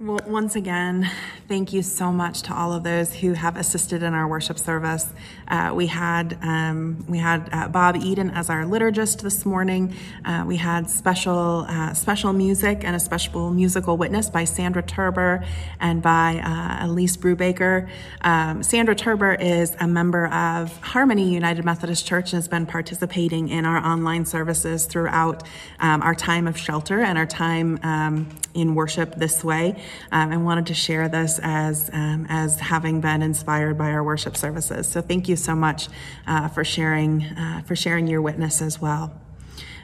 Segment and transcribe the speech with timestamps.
[0.00, 1.10] Well, once again,
[1.48, 5.12] thank you so much to all of those who have assisted in our worship service.
[5.48, 9.96] Uh, we had um, we had uh, Bob Eden as our liturgist this morning.
[10.24, 15.44] Uh, we had special uh, special music and a special musical witness by Sandra Turber
[15.80, 17.88] and by uh, Elise Brubaker.
[18.20, 23.48] Um, Sandra Turber is a member of Harmony United Methodist Church and has been participating
[23.48, 25.42] in our online services throughout
[25.80, 28.28] um, our time of shelter and our time um,
[28.60, 29.80] in worship this way
[30.12, 34.36] um, and wanted to share this as, um, as having been inspired by our worship
[34.36, 34.88] services.
[34.88, 35.88] So thank you so much
[36.26, 39.12] uh, for, sharing, uh, for sharing your witness as well.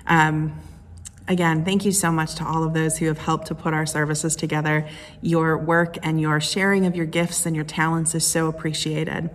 [0.07, 0.61] Um,
[1.27, 3.87] Again, thank you so much to all of those who have helped to put our
[3.87, 4.87] services together.
[5.23, 9.30] Your work and your sharing of your gifts and your talents is so appreciated.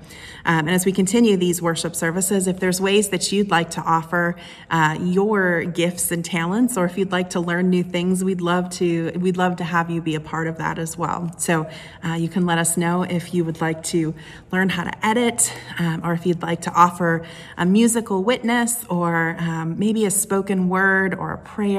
[0.45, 3.81] Um, and as we continue these worship services, if there's ways that you'd like to
[3.81, 4.35] offer
[4.69, 8.69] uh, your gifts and talents, or if you'd like to learn new things, we'd love
[8.71, 11.33] to we'd love to have you be a part of that as well.
[11.39, 11.67] So
[12.05, 14.13] uh, you can let us know if you would like to
[14.51, 17.25] learn how to edit, um, or if you'd like to offer
[17.57, 21.78] a musical witness, or um, maybe a spoken word or a prayer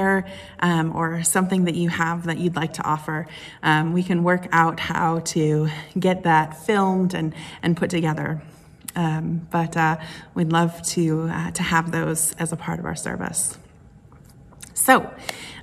[0.59, 3.27] um, or something that you have that you'd like to offer,
[3.63, 8.41] um, we can work out how to get that filmed and, and put together.
[8.95, 9.97] Um, but uh,
[10.33, 13.57] we'd love to, uh, to have those as a part of our service.
[14.73, 15.09] So,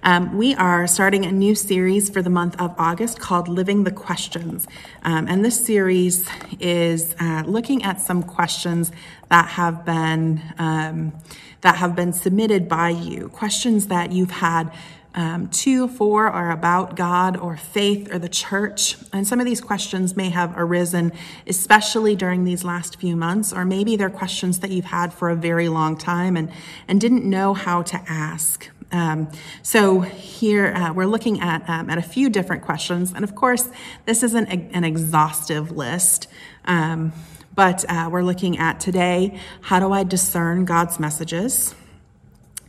[0.03, 3.91] um, we are starting a new series for the month of August called Living the
[3.91, 4.67] Questions.
[5.03, 6.29] Um, and this series
[6.61, 8.93] is uh, looking at some questions
[9.29, 11.13] that have been um,
[11.61, 14.73] that have been submitted by you, questions that you've had
[15.15, 18.97] um, to, for, or about God or faith or the church.
[19.13, 21.13] And some of these questions may have arisen,
[21.49, 25.35] especially during these last few months, or maybe they're questions that you've had for a
[25.35, 26.51] very long time and,
[26.87, 28.71] and didn't know how to ask.
[28.91, 29.31] Um,
[29.63, 33.69] so here uh, we're looking at um, at a few different questions, and of course,
[34.07, 36.27] this isn't a, an exhaustive list.
[36.65, 37.13] Um,
[37.55, 41.75] but uh, we're looking at today how do I discern God's messages?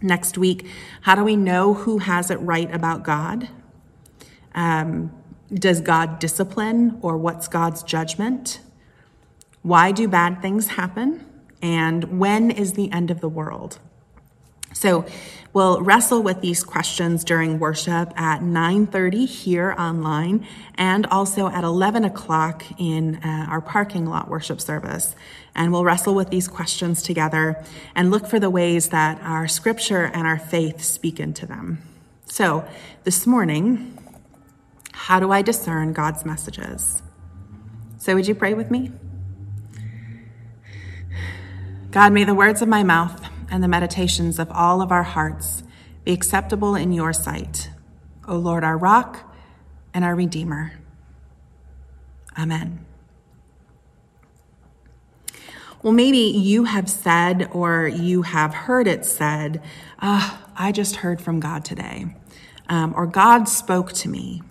[0.01, 0.65] Next week,
[1.01, 3.49] how do we know who has it right about God?
[4.55, 5.11] Um,
[5.53, 8.61] does God discipline or what's God's judgment?
[9.61, 11.25] Why do bad things happen?
[11.61, 13.79] And when is the end of the world?
[14.73, 15.05] So
[15.53, 22.05] we'll wrestle with these questions during worship at 9.30 here online and also at 11
[22.05, 25.15] o'clock in uh, our parking lot worship service.
[25.55, 27.61] And we'll wrestle with these questions together
[27.95, 31.81] and look for the ways that our scripture and our faith speak into them.
[32.25, 32.65] So
[33.03, 33.97] this morning,
[34.91, 37.01] how do I discern God's messages?
[37.97, 38.91] So would you pray with me?
[41.91, 45.63] God, may the words of my mouth and the meditations of all of our hearts
[46.05, 47.69] be acceptable in your sight,
[48.27, 49.35] O Lord, our rock
[49.93, 50.73] and our Redeemer.
[52.37, 52.85] Amen.
[55.81, 59.61] Well, maybe you have said or you have heard it said,
[60.01, 62.07] oh, I just heard from God today,
[62.67, 64.41] um, or God spoke to me.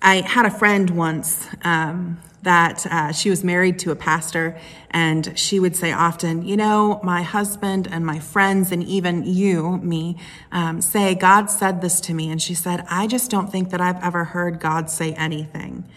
[0.00, 4.56] I had a friend once um, that uh, she was married to a pastor,
[4.90, 9.78] and she would say often, You know, my husband and my friends, and even you,
[9.78, 10.16] me,
[10.52, 12.30] um, say, God said this to me.
[12.30, 15.88] And she said, I just don't think that I've ever heard God say anything.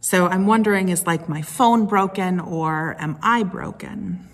[0.00, 4.28] So I'm wondering, is like my phone broken or am I broken?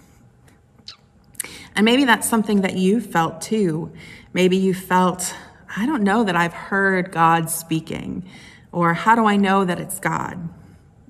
[1.76, 3.92] And maybe that's something that you felt too.
[4.32, 5.34] Maybe you felt,
[5.76, 8.28] I don't know that I've heard God speaking,
[8.72, 10.48] or how do I know that it's God?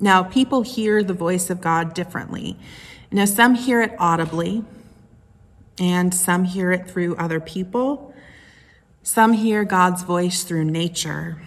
[0.01, 2.57] Now, people hear the voice of God differently.
[3.11, 4.65] Know, some hear it audibly,
[5.79, 8.15] and some hear it through other people.
[9.03, 11.43] Some hear God's voice through nature.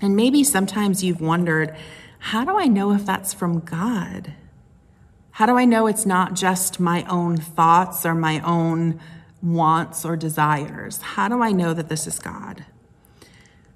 [0.00, 1.76] And maybe sometimes you've wondered,
[2.18, 4.32] how do I know if that's from God?
[5.32, 9.00] How do I know it's not just my own thoughts or my own
[9.40, 11.00] wants or desires?
[11.00, 12.64] How do I know that this is God?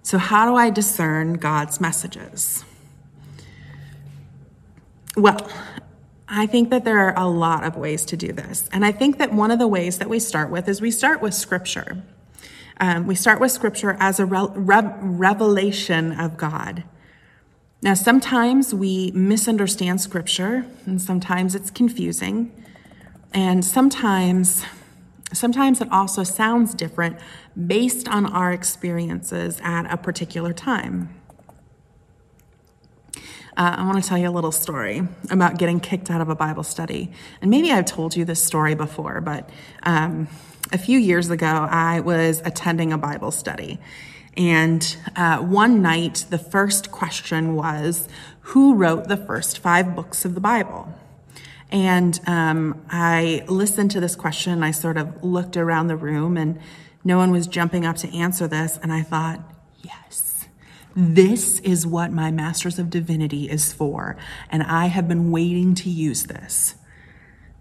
[0.02, 2.64] So, how do I discern God's messages?
[5.16, 5.50] Well,
[6.28, 8.68] I think that there are a lot of ways to do this.
[8.72, 11.20] And I think that one of the ways that we start with is we start
[11.20, 12.02] with scripture.
[12.80, 16.84] Um, we start with scripture as a re- re- revelation of God.
[17.82, 22.52] Now, sometimes we misunderstand scripture, and sometimes it's confusing,
[23.34, 24.64] and sometimes,
[25.32, 27.18] sometimes it also sounds different
[27.66, 31.14] based on our experiences at a particular time.
[33.56, 36.34] Uh, I want to tell you a little story about getting kicked out of a
[36.34, 37.10] Bible study.
[37.42, 39.50] And maybe I've told you this story before, but
[39.82, 40.28] um,
[40.72, 43.78] a few years ago, I was attending a Bible study.
[44.36, 48.08] And uh, one night, the first question was,
[48.40, 50.88] Who wrote the first five books of the Bible?
[51.70, 54.62] And um, I listened to this question.
[54.62, 56.58] I sort of looked around the room, and
[57.04, 58.78] no one was jumping up to answer this.
[58.82, 59.40] And I thought,
[60.94, 64.16] this is what my Master's of Divinity is for.
[64.50, 66.74] And I have been waiting to use this.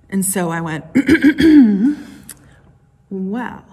[0.10, 0.86] And so I went,
[3.10, 3.66] Well,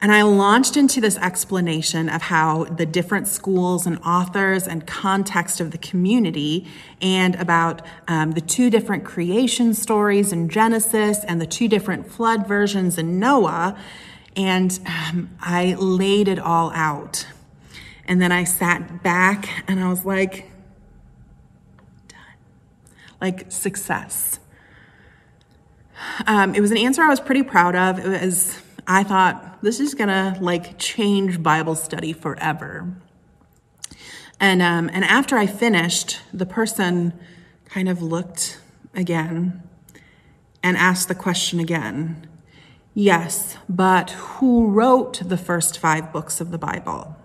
[0.00, 5.58] and I launched into this explanation of how the different schools and authors and context
[5.58, 6.66] of the community,
[7.00, 12.46] and about um, the two different creation stories in Genesis and the two different flood
[12.46, 13.76] versions in Noah.
[14.36, 17.26] And um, I laid it all out.
[18.06, 20.50] And then I sat back and I was like,
[22.08, 22.18] done.
[23.20, 24.38] Like, success.
[26.26, 27.98] Um, it was an answer I was pretty proud of.
[27.98, 32.94] It was, I thought, this is gonna like change Bible study forever.
[34.38, 37.18] And, um, and after I finished, the person
[37.64, 38.60] kind of looked
[38.94, 39.62] again
[40.62, 42.28] and asked the question again.
[42.94, 47.15] Yes, but who wrote the first five books of the Bible?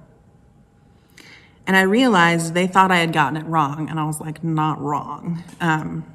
[1.67, 4.81] And I realized they thought I had gotten it wrong, and I was like, not
[4.81, 5.43] wrong.
[5.59, 6.05] Um,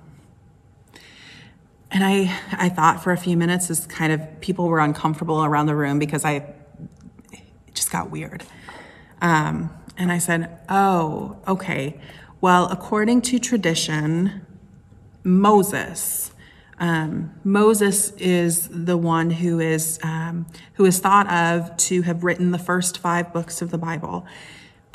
[1.90, 5.66] and I, I thought for a few minutes as kind of people were uncomfortable around
[5.66, 6.54] the room because I
[7.32, 8.44] it just got weird.
[9.22, 11.98] Um, and I said, Oh, okay.
[12.40, 14.44] Well, according to tradition,
[15.24, 16.32] Moses,
[16.78, 22.50] um, Moses is the one who is um, who is thought of to have written
[22.50, 24.26] the first five books of the Bible.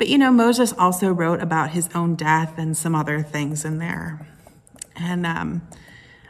[0.02, 3.78] But you know, Moses also wrote about his own death and some other things in
[3.78, 4.26] there.
[4.96, 5.62] And um,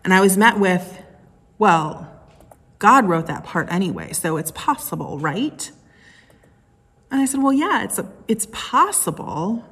[0.05, 1.03] and I was met with,
[1.57, 2.07] well,
[2.79, 5.71] God wrote that part anyway, so it's possible, right?
[7.11, 9.65] And I said, well, yeah, it's, a, it's possible,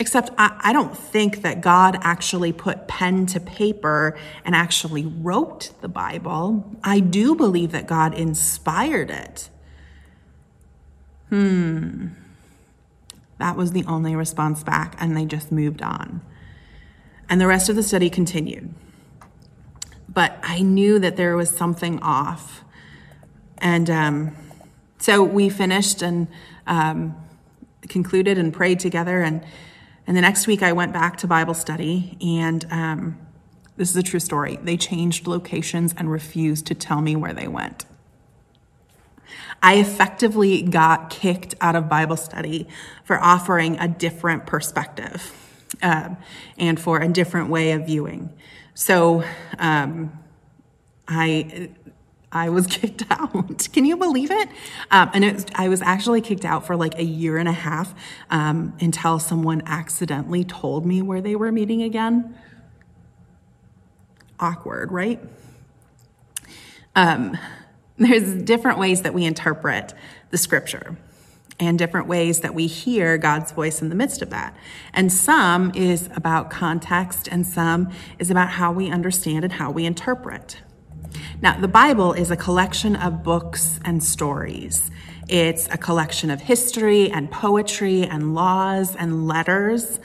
[0.00, 5.70] except I, I don't think that God actually put pen to paper and actually wrote
[5.82, 6.68] the Bible.
[6.82, 9.50] I do believe that God inspired it.
[11.28, 12.08] Hmm.
[13.44, 16.22] That was the only response back, and they just moved on.
[17.28, 18.74] And the rest of the study continued
[20.14, 22.64] but I knew that there was something off.
[23.58, 24.36] And um,
[24.98, 26.28] so we finished and
[26.66, 27.16] um,
[27.88, 29.20] concluded and prayed together.
[29.20, 29.44] And,
[30.06, 32.16] and the next week I went back to Bible study.
[32.24, 33.18] And um,
[33.76, 34.56] this is a true story.
[34.62, 37.84] They changed locations and refused to tell me where they went.
[39.62, 42.68] I effectively got kicked out of Bible study
[43.04, 45.32] for offering a different perspective
[45.82, 46.16] um,
[46.58, 48.32] and for a different way of viewing.
[48.74, 49.24] So
[49.58, 50.12] um,
[51.08, 51.70] I
[52.34, 53.68] I was kicked out.
[53.72, 54.48] Can you believe it?
[54.90, 57.52] Um, and it was, I was actually kicked out for like a year and a
[57.52, 57.94] half
[58.28, 62.36] um, until someone accidentally told me where they were meeting again.
[64.40, 65.20] Awkward, right?
[66.96, 67.38] Um,
[67.98, 69.94] there's different ways that we interpret
[70.30, 70.96] the scripture
[71.60, 74.56] and different ways that we hear God's voice in the midst of that.
[74.92, 79.86] And some is about context, and some is about how we understand and how we
[79.86, 80.60] interpret.
[81.40, 84.90] Now, the Bible is a collection of books and stories.
[85.28, 90.00] It's a collection of history and poetry and laws and letters.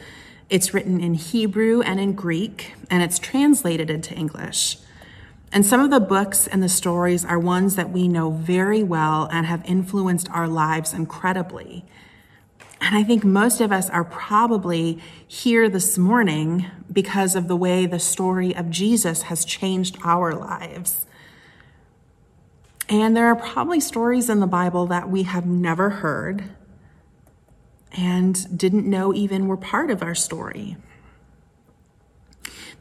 [0.50, 4.78] It's written in Hebrew and in Greek, and it's translated into English.
[5.51, 9.27] And some of the books and the stories are ones that we know very well
[9.32, 11.86] and have influenced our lives incredibly.
[12.82, 17.86] And I think most of us are probably here this morning because of the way
[17.86, 21.06] the story of Jesus has changed our lives.
[22.88, 26.44] And there are probably stories in the Bible that we have never heard
[27.91, 30.77] and didn't know even were part of our story.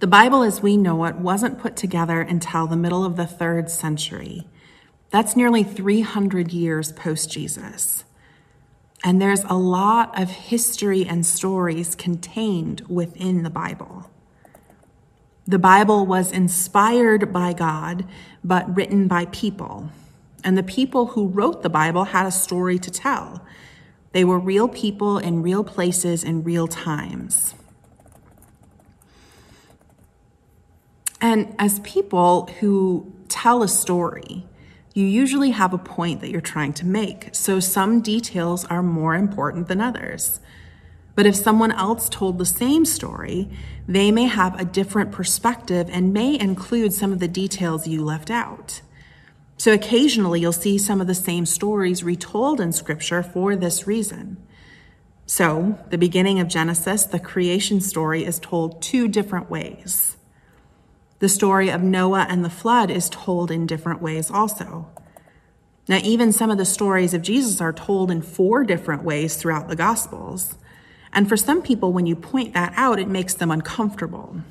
[0.01, 3.69] The Bible as we know it wasn't put together until the middle of the third
[3.69, 4.47] century.
[5.11, 8.05] That's nearly 300 years post Jesus.
[9.03, 14.09] And there's a lot of history and stories contained within the Bible.
[15.49, 18.07] The Bible was inspired by God,
[18.45, 19.91] but written by people.
[20.45, 23.45] And the people who wrote the Bible had a story to tell.
[24.13, 27.55] They were real people in real places in real times.
[31.21, 34.47] And as people who tell a story,
[34.95, 37.29] you usually have a point that you're trying to make.
[37.33, 40.41] So some details are more important than others.
[41.15, 43.49] But if someone else told the same story,
[43.89, 48.31] they may have a different perspective and may include some of the details you left
[48.31, 48.83] out.
[49.57, 54.37] So occasionally you'll see some of the same stories retold in Scripture for this reason.
[55.27, 60.18] So, the beginning of Genesis, the creation story, is told two different ways.
[61.21, 64.89] The story of Noah and the flood is told in different ways also.
[65.89, 69.69] Now, even some of the stories of Jesus are told in four different ways throughout
[69.69, 70.57] the Gospels.
[71.13, 74.43] And for some people, when you point that out, it makes them uncomfortable.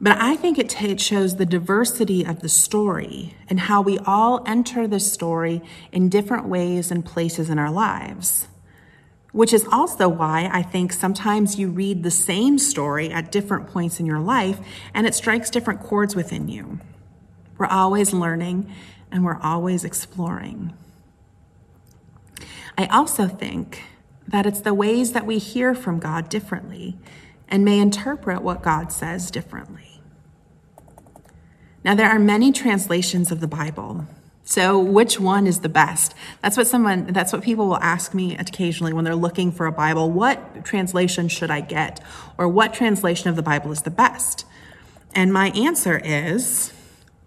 [0.00, 3.98] But I think it, t- it shows the diversity of the story and how we
[3.98, 8.48] all enter the story in different ways and places in our lives.
[9.32, 13.98] Which is also why I think sometimes you read the same story at different points
[13.98, 14.60] in your life
[14.94, 16.80] and it strikes different chords within you.
[17.58, 18.70] We're always learning
[19.10, 20.74] and we're always exploring.
[22.76, 23.82] I also think
[24.26, 26.96] that it's the ways that we hear from God differently
[27.48, 30.00] and may interpret what God says differently.
[31.84, 34.06] Now, there are many translations of the Bible.
[34.44, 36.14] So, which one is the best?
[36.42, 39.72] That's what someone, that's what people will ask me occasionally when they're looking for a
[39.72, 40.10] Bible.
[40.10, 42.00] What translation should I get?
[42.36, 44.44] Or what translation of the Bible is the best?
[45.14, 46.72] And my answer is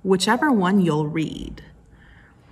[0.04, 1.64] whichever one you'll read.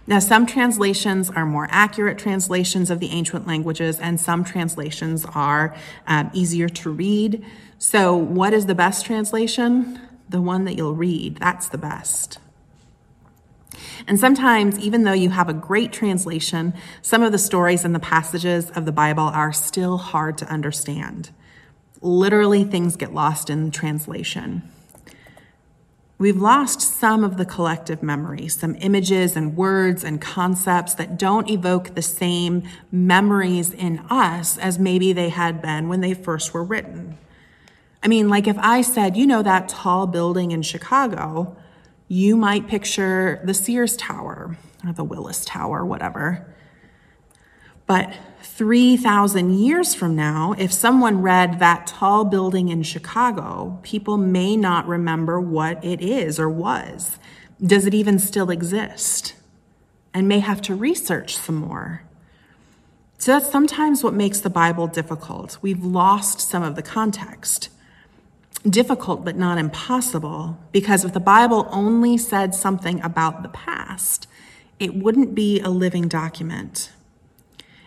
[0.08, 5.75] Now, some translations are more accurate translations of the ancient languages, and some translations are
[6.08, 7.46] um, easier to read.
[7.79, 10.00] So, what is the best translation?
[10.34, 12.39] the one that you'll read, that's the best.
[14.08, 18.00] And sometimes, even though you have a great translation, some of the stories and the
[18.00, 21.32] passages of the Bible are still hard to understand.
[22.01, 24.63] Literally, things get lost in translation.
[26.20, 31.50] We've lost some of the collective memory, some images and words and concepts that don't
[31.50, 36.63] evoke the same memories in us as maybe they had been when they first were
[36.63, 37.18] written.
[38.03, 41.58] I mean, like if I said, you know, that tall building in Chicago,
[42.08, 46.54] you might picture the Sears Tower or the Willis Tower, whatever.
[47.86, 54.56] But 3,000 years from now, if someone read that tall building in Chicago, people may
[54.56, 57.18] not remember what it is or was.
[57.62, 59.36] Does it even still exist?
[60.14, 62.04] And may have to research some more.
[63.18, 65.58] So that's sometimes what makes the Bible difficult.
[65.62, 67.70] We've lost some of the context
[68.70, 74.27] difficult but not impossible because if the Bible only said something about the past,
[74.79, 76.91] it wouldn't be a living document.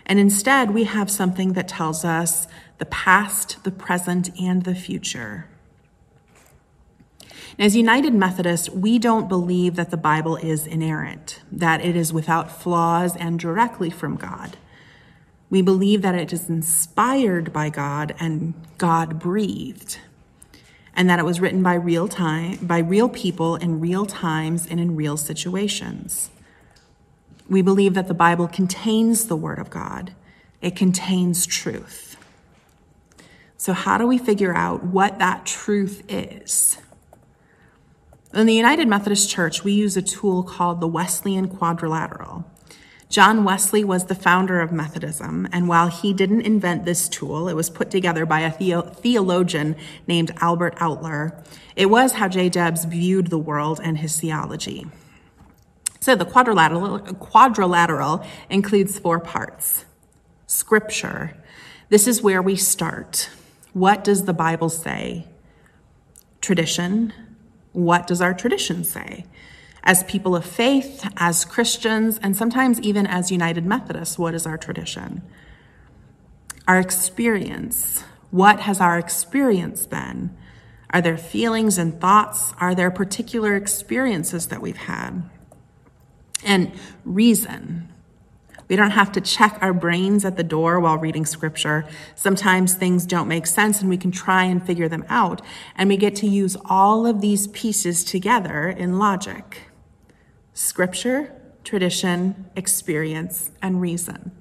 [0.05, 2.47] And instead, we have something that tells us
[2.79, 5.47] the past, the present, and the future.
[7.59, 12.51] As United Methodists, we don't believe that the Bible is inerrant, that it is without
[12.51, 14.59] flaws and directly from God.
[15.49, 19.99] We believe that it is inspired by God and God breathed
[20.97, 24.81] and that it was written by real time by real people in real times and
[24.81, 26.31] in real situations.
[27.49, 30.15] We believe that the Bible contains the word of God.
[30.61, 32.17] It contains truth.
[33.59, 36.79] So how do we figure out what that truth is?
[38.35, 42.45] In the United Methodist Church, we use a tool called the Wesleyan Quadrilateral.
[43.09, 47.55] John Wesley was the founder of Methodism, and while he didn't invent this tool, it
[47.55, 51.45] was put together by a theologian named Albert Outler.
[51.77, 52.49] It was how J.
[52.49, 54.87] Debs viewed the world and his theology.
[56.01, 59.85] So the quadrilateral, quadrilateral includes four parts.
[60.47, 61.37] Scripture.
[61.89, 63.31] This is where we start.
[63.73, 65.27] What does the Bible say?
[66.41, 67.13] Tradition.
[67.73, 69.27] What does our tradition say?
[69.87, 74.59] As people of faith, as Christians, and sometimes even as United Methodists, what is our
[74.59, 75.23] tradition?
[76.67, 78.03] Our experience.
[78.33, 80.37] What has our experience been?
[80.91, 82.53] Are there feelings and thoughts?
[82.61, 85.23] Are there particular experiences that we've had?
[86.45, 86.73] And
[87.05, 87.93] reason.
[88.69, 91.87] We don't have to check our brains at the door while reading scripture.
[92.17, 95.43] Sometimes things don't make sense and we can try and figure them out.
[95.77, 99.63] And we get to use all of these pieces together in logic
[100.57, 101.31] scripture,
[101.65, 104.33] tradition, experience, and reason.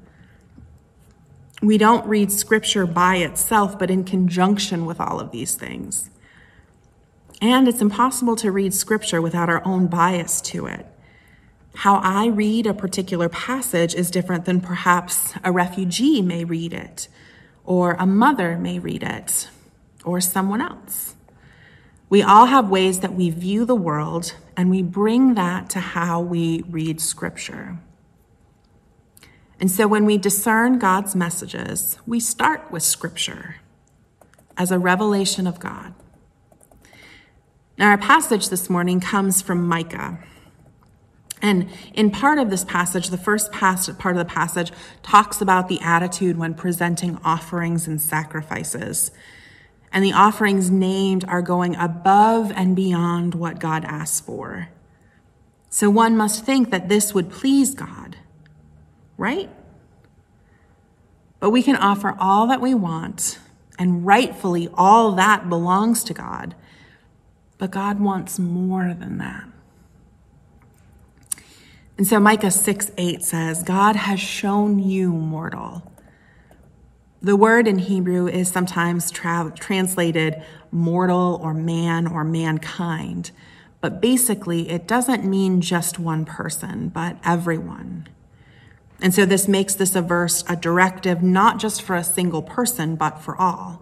[1.61, 6.09] We don't read scripture by itself, but in conjunction with all of these things.
[7.41, 10.85] And it's impossible to read scripture without our own bias to it.
[11.75, 17.09] How I read a particular passage is different than perhaps a refugee may read it,
[17.65, 19.49] or a mother may read it,
[20.05, 21.15] or someone else.
[22.07, 26.19] We all have ways that we view the world, and we bring that to how
[26.21, 27.77] we read Scripture.
[29.59, 33.55] And so when we discern God's messages, we start with Scripture
[34.57, 35.93] as a revelation of God.
[37.77, 40.19] Now, our passage this morning comes from Micah.
[41.41, 44.71] And in part of this passage, the first part of the passage
[45.03, 49.11] talks about the attitude when presenting offerings and sacrifices.
[49.95, 54.67] And the offerings named are going above and beyond what God asks for.
[55.69, 58.17] So one must think that this would please God,
[59.17, 59.49] right?
[61.39, 63.39] But we can offer all that we want,
[63.79, 66.55] and rightfully all that belongs to God.
[67.57, 69.45] But God wants more than that.
[71.97, 75.89] And so Micah 6 8 says, God has shown you, mortal.
[77.25, 83.31] The word in Hebrew is sometimes tra- translated mortal or man or mankind,
[83.81, 88.07] but basically it doesn't mean just one person, but everyone.
[89.01, 92.95] And so this makes this a verse a directive not just for a single person,
[92.95, 93.81] but for all.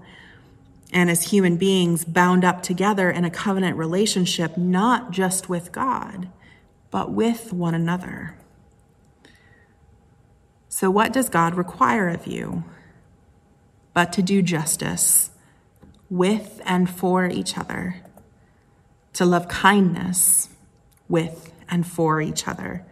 [0.93, 6.29] And as human beings bound up together in a covenant relationship, not just with God
[6.91, 8.35] but with one another.
[10.69, 12.63] So, what does God require of you?
[13.93, 15.29] But to do justice
[16.09, 17.97] with and for each other,
[19.13, 20.49] to love kindness
[21.07, 22.85] with and for each other,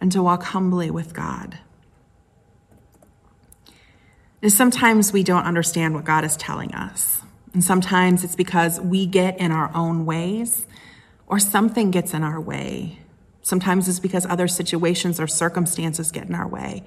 [0.00, 1.58] and to walk humbly with God.
[4.42, 7.22] And sometimes we don't understand what God is telling us.
[7.52, 10.66] And sometimes it's because we get in our own ways
[11.26, 12.98] or something gets in our way.
[13.42, 16.84] Sometimes it's because other situations or circumstances get in our way.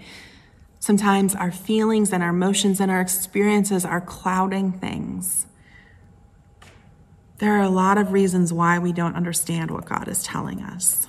[0.79, 5.45] Sometimes our feelings and our emotions and our experiences are clouding things.
[7.39, 11.07] There are a lot of reasons why we don't understand what God is telling us.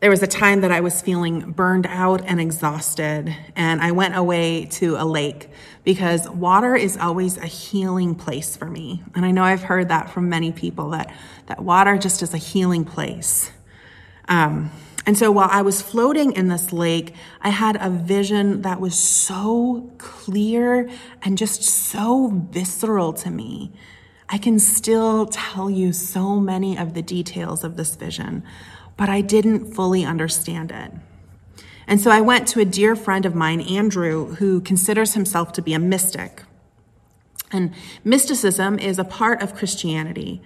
[0.00, 4.14] There was a time that I was feeling burned out and exhausted, and I went
[4.14, 5.48] away to a lake
[5.82, 9.02] because water is always a healing place for me.
[9.14, 11.14] And I know I've heard that from many people that,
[11.46, 13.50] that water just is a healing place.
[14.28, 14.70] Um,
[15.06, 18.98] and so while I was floating in this lake, I had a vision that was
[18.98, 20.88] so clear
[21.22, 23.72] and just so visceral to me.
[24.28, 28.42] I can still tell you so many of the details of this vision
[28.96, 30.92] but I didn't fully understand it.
[31.86, 35.62] And so I went to a dear friend of mine, Andrew, who considers himself to
[35.62, 36.42] be a mystic.
[37.52, 40.40] And mysticism is a part of Christianity.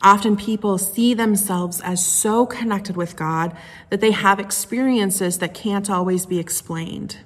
[0.00, 3.56] Often people see themselves as so connected with God
[3.90, 7.18] that they have experiences that can't always be explained.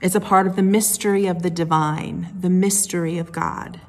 [0.00, 3.80] It's a part of the mystery of the divine, the mystery of God.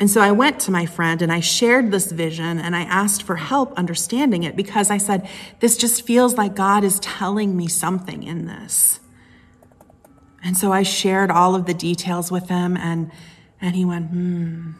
[0.00, 3.24] And so I went to my friend and I shared this vision and I asked
[3.24, 7.66] for help understanding it because I said, This just feels like God is telling me
[7.66, 9.00] something in this.
[10.42, 13.10] And so I shared all of the details with him and,
[13.60, 14.72] and he went, Hmm,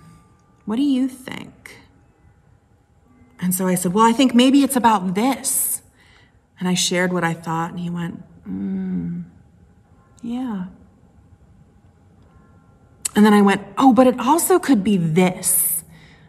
[0.66, 1.77] what do you think?
[3.40, 5.83] And so I said, Well, I think maybe it's about this.
[6.59, 9.22] And I shared what I thought and he went, Hmm,
[10.22, 10.66] yeah.
[13.14, 15.85] And then I went, Oh, but it also could be this.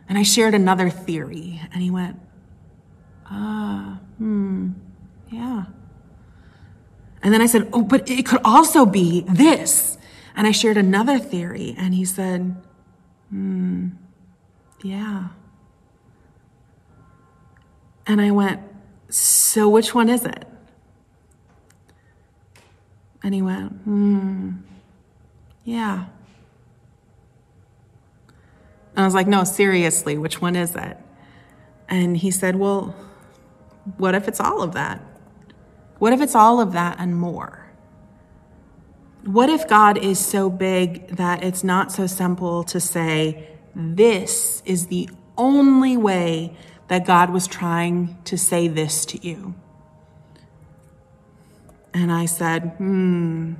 [0.08, 1.62] And I shared another theory.
[1.74, 2.20] And he went,
[3.26, 4.72] Ah, hmm,
[5.32, 5.66] yeah.
[7.22, 9.98] And then I said, Oh, but it could also be this.
[10.36, 11.76] And I shared another theory.
[11.78, 12.56] And he said,
[13.30, 13.90] Hmm,
[14.84, 15.30] yeah.
[18.10, 18.60] And I went,
[19.10, 20.46] So which one is it?
[23.24, 24.52] And he went, Hmm,
[25.64, 26.08] yeah.
[29.00, 30.98] And I was like, no, seriously, which one is it?
[31.88, 32.94] And he said, well,
[33.98, 35.00] what if it's all of that?
[36.00, 37.66] What if it's all of that and more?
[39.24, 44.88] What if God is so big that it's not so simple to say, this is
[44.88, 46.58] the only way
[46.90, 49.56] that God was trying to say this to you?
[51.94, 53.54] And I said, hmm,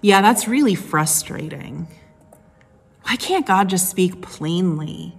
[0.00, 1.86] yeah, that's really frustrating.
[3.02, 5.16] Why can't God just speak plainly?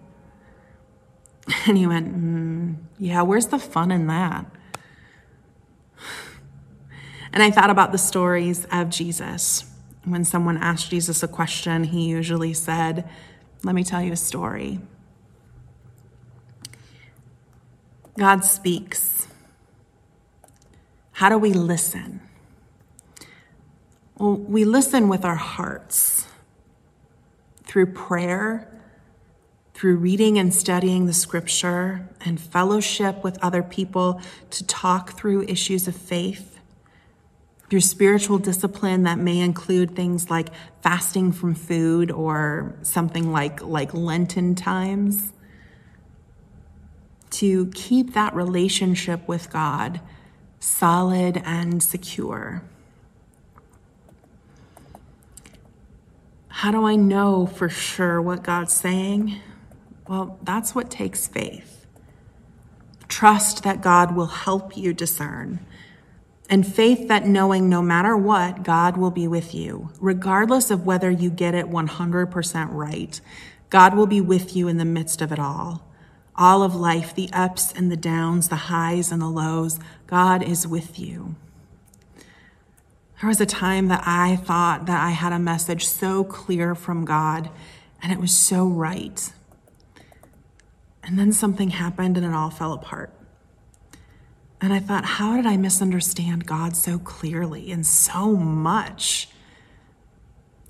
[1.67, 4.45] And he went, mm, Yeah, where's the fun in that?
[7.33, 9.63] And I thought about the stories of Jesus.
[10.03, 13.09] When someone asked Jesus a question, he usually said,
[13.63, 14.79] Let me tell you a story.
[18.21, 19.27] God speaks.
[21.13, 22.21] How do we listen?
[24.15, 26.27] Well, we listen with our hearts
[27.63, 28.71] through prayer,
[29.73, 35.87] through reading and studying the scripture, and fellowship with other people to talk through issues
[35.87, 36.59] of faith,
[37.71, 40.49] through spiritual discipline that may include things like
[40.83, 45.33] fasting from food or something like, like Lenten times,
[47.31, 49.99] to keep that relationship with God
[50.59, 52.63] solid and secure.
[56.49, 59.39] How do I know for sure what God's saying?
[60.07, 61.87] Well, that's what takes faith.
[63.07, 65.59] Trust that God will help you discern.
[66.49, 71.09] And faith that knowing no matter what, God will be with you, regardless of whether
[71.09, 73.21] you get it 100% right.
[73.69, 75.90] God will be with you in the midst of it all.
[76.41, 80.65] All of life, the ups and the downs, the highs and the lows, God is
[80.65, 81.35] with you.
[83.21, 87.05] There was a time that I thought that I had a message so clear from
[87.05, 87.51] God
[88.01, 89.31] and it was so right.
[91.03, 93.13] And then something happened and it all fell apart.
[94.59, 99.29] And I thought, how did I misunderstand God so clearly and so much?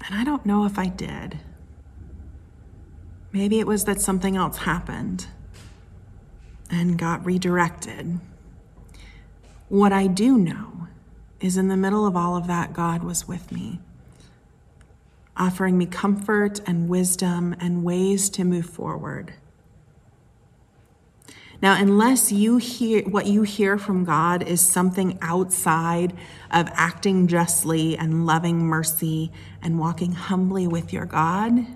[0.05, 1.39] And I don't know if I did.
[3.31, 5.27] Maybe it was that something else happened
[6.71, 8.19] and got redirected.
[9.69, 10.88] What I do know
[11.39, 13.79] is in the middle of all of that, God was with me,
[15.36, 19.34] offering me comfort and wisdom and ways to move forward.
[21.62, 26.13] Now, unless you hear what you hear from God is something outside
[26.49, 29.31] of acting justly and loving mercy
[29.62, 31.67] and walking humbly with your God,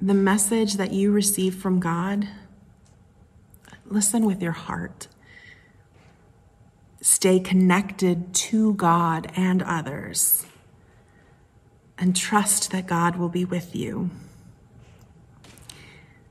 [0.00, 2.28] the message that you receive from God,
[3.90, 5.08] listen with your heart.
[7.02, 10.46] Stay connected to God and others,
[11.98, 14.10] and trust that God will be with you.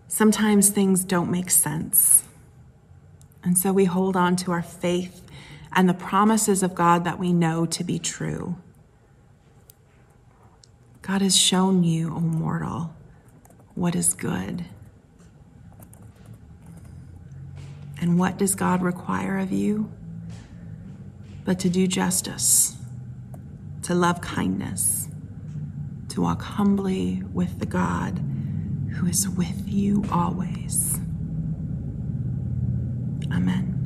[0.08, 2.24] Sometimes things don't make sense.
[3.44, 5.22] And so we hold on to our faith
[5.72, 8.58] and the promises of God that we know to be true.
[11.02, 12.94] God has shown you, O mortal,
[13.76, 14.66] what is good.
[18.02, 19.92] And what does God require of you?
[21.44, 22.78] But to do justice,
[23.84, 25.10] to love kindness,
[26.10, 28.20] to walk humbly with the God
[28.94, 31.00] who is with you always.
[33.32, 33.79] Amen.